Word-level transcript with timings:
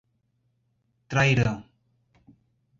Trairão 1.09 1.53